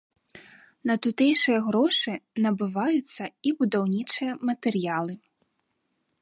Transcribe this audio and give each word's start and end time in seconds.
На 0.91 0.93
тутэйшыя 1.05 1.59
грошы 1.67 2.13
набываюцца 2.45 3.23
і 3.51 3.53
будаўнічыя 3.61 4.33
матэрыялы. 4.53 5.13